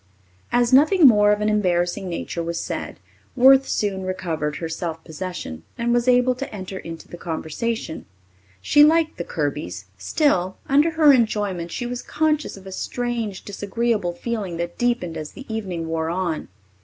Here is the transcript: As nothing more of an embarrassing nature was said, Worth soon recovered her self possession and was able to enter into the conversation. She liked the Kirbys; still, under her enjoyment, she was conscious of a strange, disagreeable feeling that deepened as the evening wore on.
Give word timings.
As 0.51 0.73
nothing 0.73 1.07
more 1.07 1.31
of 1.31 1.41
an 1.41 1.47
embarrassing 1.49 2.09
nature 2.09 2.41
was 2.41 2.59
said, 2.59 2.99
Worth 3.35 3.67
soon 3.69 4.01
recovered 4.01 4.55
her 4.55 4.67
self 4.67 5.03
possession 5.03 5.61
and 5.77 5.93
was 5.93 6.07
able 6.07 6.33
to 6.33 6.51
enter 6.51 6.79
into 6.79 7.07
the 7.07 7.19
conversation. 7.19 8.07
She 8.63 8.83
liked 8.83 9.17
the 9.19 9.23
Kirbys; 9.23 9.85
still, 9.99 10.57
under 10.67 10.89
her 10.89 11.13
enjoyment, 11.13 11.69
she 11.69 11.85
was 11.85 12.01
conscious 12.01 12.57
of 12.57 12.65
a 12.65 12.71
strange, 12.71 13.43
disagreeable 13.45 14.13
feeling 14.13 14.57
that 14.57 14.75
deepened 14.75 15.17
as 15.17 15.33
the 15.33 15.45
evening 15.53 15.87
wore 15.87 16.09
on. 16.09 16.47